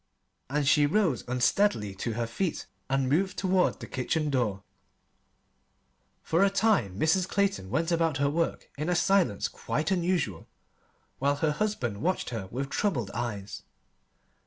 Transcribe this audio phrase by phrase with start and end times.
[0.49, 4.63] And she rose unsteadily to her feet and moved toward the kitchen door.
[6.23, 7.27] For a time Mrs.
[7.27, 10.47] Clayton went about her work in a silence quite unusual,
[11.19, 13.61] while her husband watched her with troubled eyes.